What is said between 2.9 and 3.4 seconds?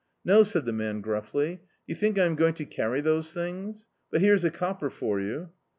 those